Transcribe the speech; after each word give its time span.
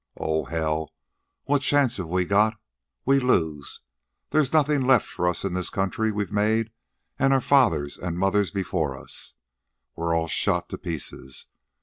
Oh, 0.17 0.45
hell, 0.45 0.91
what 1.43 1.61
chance 1.61 1.97
have 1.97 2.07
we 2.07 2.25
got? 2.25 2.59
We 3.05 3.19
lose. 3.19 3.81
There's 4.31 4.51
nothin' 4.51 4.87
left 4.87 5.05
for 5.05 5.27
us 5.27 5.43
in 5.45 5.53
this 5.53 5.69
country 5.69 6.11
we've 6.11 6.31
made 6.31 6.71
and 7.19 7.31
our 7.31 7.39
fathers 7.39 7.99
an' 7.99 8.17
mothers 8.17 8.49
before 8.49 8.97
us. 8.97 9.35
We're 9.95 10.15
all 10.15 10.27
shot 10.27 10.69
to 10.69 10.79
pieces. 10.79 11.45